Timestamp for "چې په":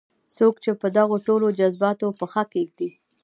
0.63-0.87